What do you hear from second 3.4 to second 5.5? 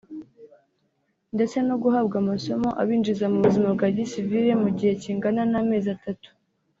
buzima bwa gisivili mu gihe kingana